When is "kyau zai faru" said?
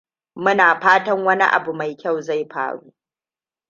1.97-2.93